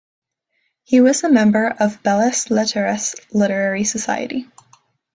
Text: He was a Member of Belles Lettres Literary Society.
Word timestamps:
He 0.83 0.99
was 0.99 1.23
a 1.23 1.29
Member 1.29 1.67
of 1.79 2.01
Belles 2.01 2.49
Lettres 2.49 3.13
Literary 3.33 3.83
Society. 3.83 4.47